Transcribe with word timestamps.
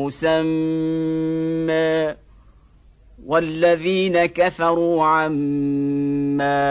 مسمى 0.00 1.86
والذين 3.26 4.26
كفروا 4.26 5.04
عما 5.04 6.62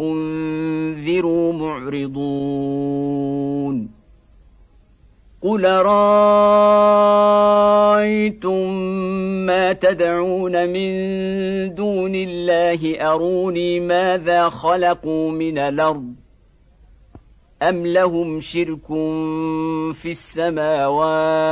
أنذروا 0.00 1.52
معرضون. 1.52 3.22
قل 5.42 5.64
رايتم 5.66 6.32
ما 9.46 9.72
تدعون 9.72 10.68
من 10.68 10.90
دون 11.74 12.14
الله؟ 12.14 13.00
أروني 13.12 13.80
ماذا 13.80 14.48
خلقوا 14.48 15.30
من 15.30 15.58
الأرض؟ 15.58 16.21
أم 17.68 17.86
لهم 17.86 18.40
شرك 18.40 18.86
في 19.94 20.10
السماوات 20.10 21.42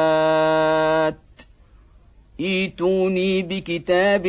ايتوني 2.41 3.43
بكتاب 3.43 4.27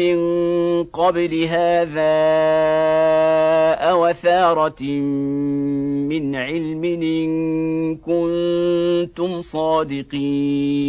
من 0.00 0.18
قبل 0.84 1.44
هذا 1.44 2.18
أوثارة 3.90 4.82
من 6.10 6.36
علم 6.36 6.84
إن 6.84 7.96
كنتم 7.96 9.42
صادقين 9.42 10.88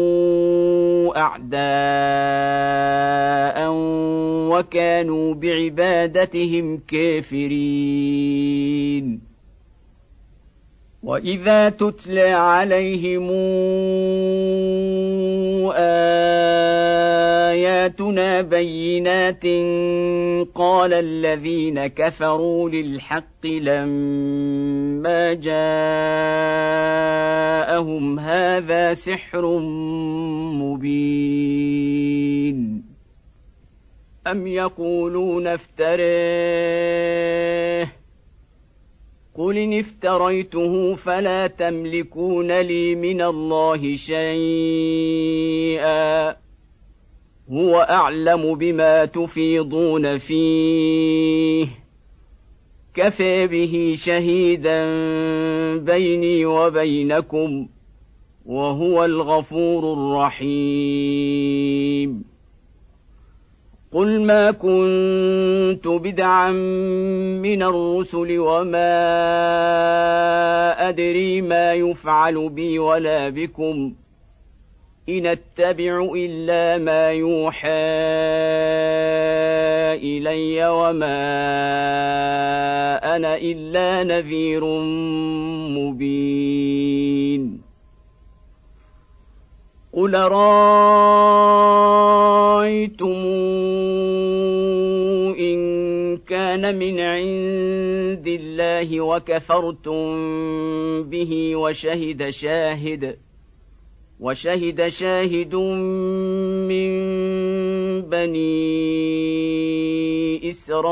أعداء 1.17 1.61
وكانوا 4.51 5.33
بعبادتهم 5.33 6.77
كافرين. 6.87 8.61
وإذا 11.03 11.69
تتلى 11.69 12.29
عليهم 12.31 13.31
آياتنا 17.51 18.41
بينات 18.41 19.45
قال 20.55 20.93
الذين 20.93 21.87
كفروا 21.87 22.69
للحق 22.69 23.45
لما 23.45 25.33
جاءهم 25.33 25.59
هذا 28.19 28.93
سحر 28.93 29.59
مبين. 30.61 31.71
أم 34.27 34.47
يقولون 34.47 35.47
افتريه؟ 35.47 36.91
قل 39.35 39.57
إن 39.57 39.79
افتريته 39.79 40.93
فلا 40.93 41.47
تملكون 41.47 42.61
لي 42.61 42.95
من 42.95 43.21
الله 43.21 43.95
شيئا. 43.95 45.21
هو 47.51 47.75
أعلم 47.75 48.55
بما 48.55 49.05
تفيضون 49.05 50.17
فيه. 50.17 51.67
كفى 52.93 53.47
به 53.47 53.95
شهيدا 53.97 54.85
بيني 55.77 56.45
وبينكم 56.45 57.67
وهو 58.45 59.05
الغفور 59.05 59.93
الرحيم. 59.93 61.21
قل 63.91 64.21
ما 64.21 64.51
كنت 64.51 65.87
بدعا 65.87 66.51
من 67.41 67.63
الرسل 67.63 68.39
وما 68.39 68.91
أدري 70.89 71.41
ما 71.41 71.73
يفعل 71.73 72.49
بي 72.49 72.79
ولا 72.79 73.29
بكم. 73.29 73.93
ان 75.17 75.25
اتبع 75.27 76.11
الا 76.15 76.77
ما 76.77 77.11
يوحى 77.11 77.69
الي 80.03 80.69
وما 80.69 81.21
أنا 83.15 83.37
الا 83.37 84.03
نذير 84.03 84.65
مبين. 85.77 87.61
قل 89.93 90.15
رايتم 90.15 91.51
ان 95.39 96.17
كان 96.17 96.77
من 96.79 96.99
عند 96.99 98.27
الله 98.27 99.01
وكفرتم 99.01 100.03
به 101.03 101.55
وشهد 101.55 102.29
شاهد 102.29 103.17
وشهد 104.21 104.87
شاهد 104.87 105.55
من 106.69 106.91
بني 108.01 108.49
اسرائيل 110.49 110.87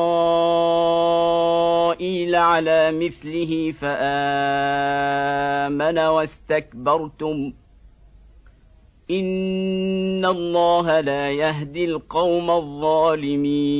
على 2.35 2.91
مثله 2.91 3.71
فامن 3.71 4.79
واستكبرتم 5.99 7.53
ان 9.11 10.25
الله 10.25 10.99
لا 10.99 11.31
يهدي 11.31 11.85
القوم 11.85 12.51
الظالمين 12.51 13.79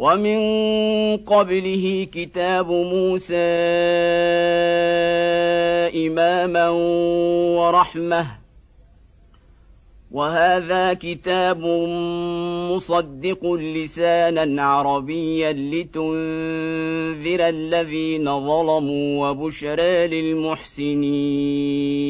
ومن 0.00 0.40
قبله 1.16 2.06
كتاب 2.12 2.70
موسى 2.70 3.36
إماما 6.06 6.68
ورحمة. 7.60 8.26
وهذا 10.10 10.94
كتاب 10.94 11.64
مصدق 12.72 13.52
لسانا 13.52 14.62
عربيا 14.62 15.52
لتنذر 15.52 17.48
الذين 17.48 18.24
ظلموا 18.24 19.28
وبشرى 19.28 20.06
للمحسنين. 20.06 22.09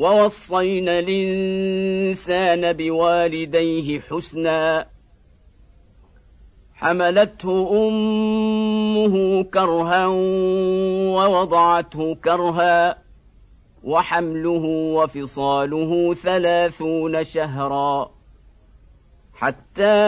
ووصينا 0.00 0.98
الإنسان 0.98 2.72
بوالديه 2.72 4.00
حسنا 4.00 4.86
حملته 6.74 7.86
أمه 7.88 9.42
كرها 9.42 10.06
ووضعته 11.16 12.14
كرها 12.14 12.98
وحمله 13.84 14.64
وفصاله 14.96 16.14
ثلاثون 16.14 17.24
شهرا 17.24 18.10
حتى 19.34 20.00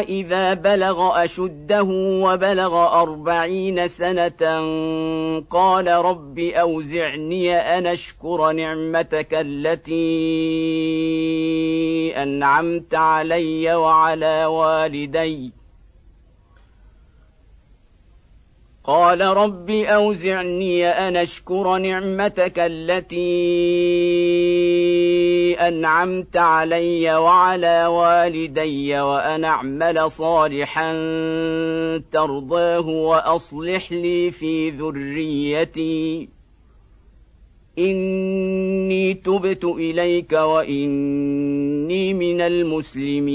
إذا 0.00 0.54
بلغ 0.54 1.24
أشده 1.24 1.82
وبلغ 2.24 3.02
أربعين 3.02 3.88
سنة 3.88 4.60
قال 5.50 5.86
رب 5.86 6.38
أوزعني 6.38 7.54
أن 7.54 7.86
أشكر 7.86 8.52
نعمتك 8.52 9.34
التي 9.34 9.92
أنعمت 12.22 12.94
علي 12.94 13.74
وعلى 13.74 14.44
والدي. 14.46 15.52
قال 18.84 19.20
رب 19.20 19.70
أوزعني 19.70 20.86
أن 20.86 21.16
أشكر 21.16 21.76
نعمتك 21.76 22.58
التي 22.58 23.14
أنعمت 25.54 26.36
علي 26.36 27.16
وعلى 27.16 27.86
والدي 27.86 29.00
وأن 29.00 29.44
أعمل 29.44 30.10
صالحا 30.10 30.92
ترضاه 32.12 32.88
وأصلح 32.88 33.92
لي 33.92 34.30
في 34.30 34.70
ذريتي. 34.70 36.28
إني 37.78 39.14
تبت 39.14 39.64
إليك 39.64 40.32
وإني 40.32 42.14
من 42.14 42.40
المسلمين. 42.40 43.34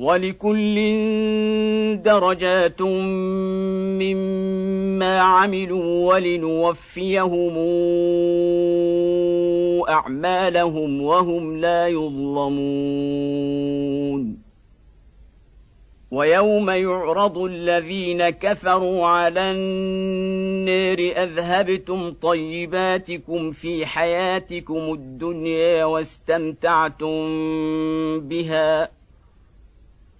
ولكل 0.00 0.76
درجات 2.02 2.82
مما 4.00 5.18
عملوا 5.20 6.14
ولنوفيهم 6.14 7.58
أعمالهم 9.88 11.02
وهم 11.02 11.56
لا 11.56 11.88
يظلمون. 11.88 13.30
ويوم 16.10 16.70
يعرض 16.70 17.38
الذين 17.38 18.30
كفروا 18.30 19.06
على 19.06 19.40
النار 19.40 20.98
أذهبتم 20.98 22.12
طيباتكم 22.12 23.50
في 23.52 23.86
حياتكم 23.86 24.92
الدنيا 24.92 25.84
واستمتعتم 25.84 27.20
بها؟ 28.20 28.99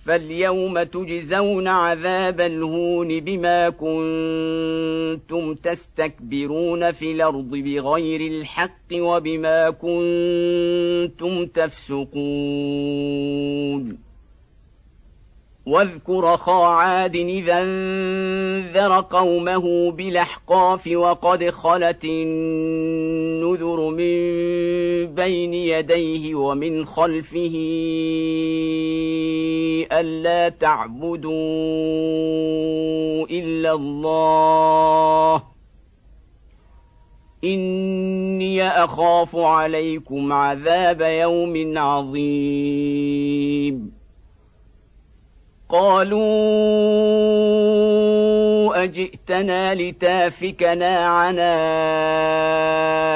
فاليوم 0.07 0.83
تجزون 0.83 1.69
عذاب 1.69 2.41
الهون 2.41 3.21
بما 3.21 3.71
كنتم 3.71 5.55
تستكبرون 5.55 6.93
في 6.93 7.13
الأرض 7.13 7.51
بغير 7.51 8.21
الحق 8.21 8.93
وبما 8.93 9.71
كنتم 9.71 11.47
تفسقون. 11.47 13.01
واذكر 15.67 16.35
أخا 16.35 16.67
عاد 16.67 17.17
إذا 17.17 17.63
انذر 17.63 19.01
قومه 19.01 19.91
بالأحقاف 19.91 20.87
وقد 20.87 21.51
خلت 21.51 22.05
النذر 22.05 23.91
من 23.91 24.80
بين 25.15 25.55
يديه 25.55 26.35
ومن 26.35 26.85
خلفه 26.85 27.57
ألا 29.93 30.49
تعبدوا 30.49 31.31
إلا 33.31 33.73
الله. 33.73 35.43
إني 37.45 38.69
أخاف 38.69 39.37
عليكم 39.37 40.33
عذاب 40.33 41.01
يوم 41.01 41.79
عظيم. 41.79 43.21
قالوا 45.69 46.21
أجئتنا 48.85 49.75
لتافكنا 49.75 50.99
عن 50.99 51.37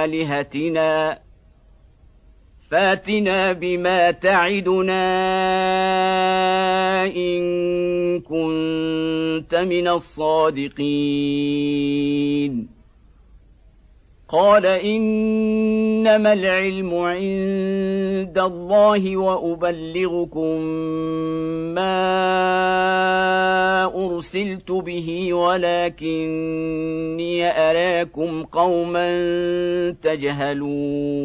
آلهتنا؟ 0.04 1.23
فاتنا 2.70 3.52
بما 3.52 4.10
تعدنا 4.10 5.04
إن 7.06 7.40
كنت 8.20 9.54
من 9.54 9.88
الصادقين. 9.88 11.14
قال 14.28 14.66
إنما 14.66 16.32
العلم 16.32 16.94
عند 16.94 18.38
الله 18.38 19.16
وأبلغكم 19.16 20.60
ما 21.74 21.94
أرسلت 23.84 24.72
به 24.72 25.34
ولكني 25.34 26.70
أراكم 27.60 28.42
قوما 28.42 29.10
تجهلون. 30.02 31.24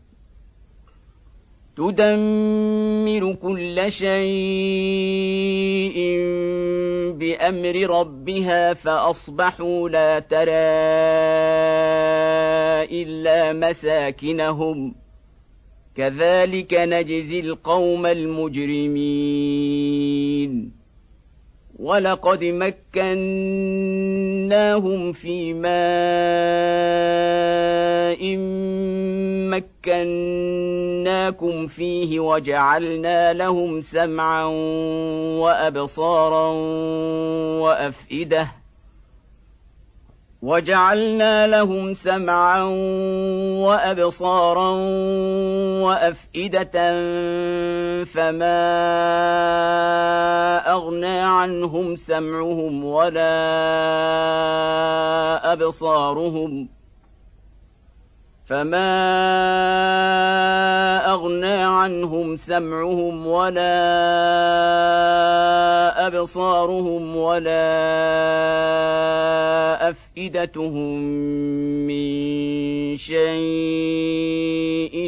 تدمر 1.77 3.33
كل 3.33 3.91
شيء 3.91 4.21
بأمر 7.11 7.75
ربها 7.99 8.73
فأصبحوا 8.73 9.89
لا 9.89 10.19
ترى 10.19 10.51
إلا 13.01 13.53
مساكنهم. 13.53 14.95
كذلك 15.97 16.73
نجزي 16.73 17.39
القوم 17.39 18.05
المجرمين. 18.05 19.21
ولقد 21.79 22.43
مكناهم 22.43 23.31
في 25.11 25.53
ماء 25.53 25.71
مكناكم 31.11 31.67
فيه 31.67 32.19
وجعلنا 32.19 33.33
لهم 33.33 33.81
سمعا 33.81 34.45
وابصارا 35.39 36.47
وافئده 37.61 38.51
وجعلنا 40.41 41.47
لهم 41.47 41.93
سمعا 41.93 42.63
وابصارا 43.67 44.69
وافئده 45.83 46.71
فما 48.05 48.61
اغنى 50.71 51.19
عنهم 51.19 51.95
سمعهم 51.95 52.85
ولا 52.85 53.33
ابصارهم 55.53 56.80
فما 58.51 58.91
اغنى 61.13 61.53
عنهم 61.53 62.35
سمعهم 62.35 63.27
ولا 63.27 63.77
ابصارهم 66.07 67.15
ولا 67.15 67.71
افئدتهم 69.89 70.99
من 71.87 72.97
شيء 72.97 73.21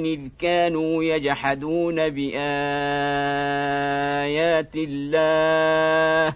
اذ 0.05 0.19
كانوا 0.39 1.03
يجحدون 1.03 1.95
بايات 1.95 2.35
الله 4.75 6.35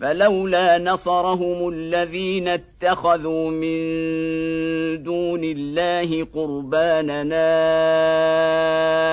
فلولا 0.00 0.78
نصرهم 0.78 1.68
الذين 1.68 2.48
اتخذوا 2.48 3.50
من 3.50 3.78
دون 5.02 5.44
الله 5.44 6.24
قرباننا 6.24 7.46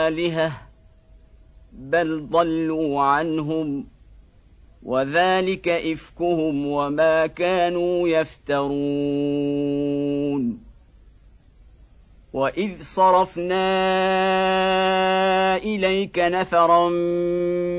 آلهة 0.07 0.51
بل 1.73 2.27
ضلوا 2.29 3.01
عنهم 3.01 3.87
وذلك 4.83 5.69
إفكهم 5.69 6.67
وما 6.67 7.27
كانوا 7.27 8.07
يفترون. 8.07 9.57
وإذ 12.33 12.81
صرفنا 12.81 13.67
إليك 15.77 16.19
نفرا 16.19 16.89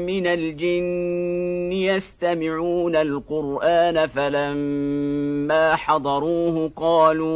من 0.07 0.26
الجن 0.26 1.73
يستمعون 1.73 2.97
القرآن 2.97 4.07
فلما 4.07 5.76
حضروه 5.76 6.71
قالوا 6.76 7.28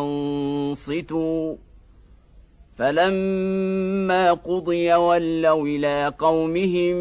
أنصتوا. 0.00 1.54
فلما 2.78 4.32
قضي 4.32 4.94
ولوا 4.94 5.66
إلى 5.66 6.12
قومهم 6.18 6.96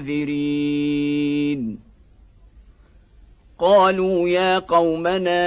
منذرين. 0.00 0.86
قالوا 3.58 4.28
يا 4.28 4.58
قومنا 4.58 5.46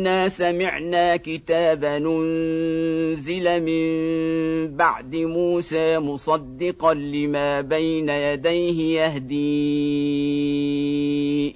انا 0.00 0.28
سمعنا 0.28 1.16
كتابا 1.16 1.96
انزل 1.96 3.62
من 3.62 4.76
بعد 4.76 5.16
موسى 5.16 5.98
مصدقا 5.98 6.94
لما 6.94 7.60
بين 7.60 8.08
يديه 8.08 9.00
يهدي 9.00 9.50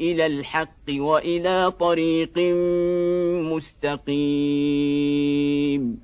إلى 0.01 0.27
الحق 0.27 0.89
والى 0.89 1.71
طريق 1.81 2.39
مستقيم 4.75 6.04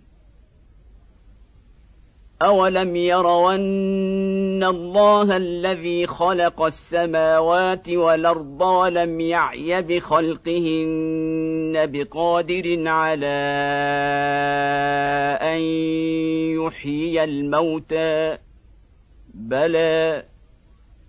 اولم 2.41 2.95
يروا 2.95 3.55
ان 3.55 4.63
الله 4.63 5.37
الذي 5.37 6.07
خلق 6.07 6.61
السماوات 6.61 7.89
والارض 7.89 8.61
ولم 8.61 9.19
يعي 9.21 9.81
بخلقهن 9.81 11.73
بقادر 11.73 12.87
على 12.87 13.37
ان 15.41 15.61
يحيي 16.61 17.23
الموتى 17.23 18.37
بلى 19.33 20.23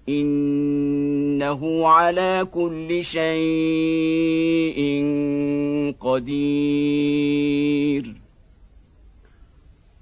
انه 0.09 1.89
على 1.89 2.47
كل 2.55 3.03
شيء 3.03 4.83
قدير 6.01 7.43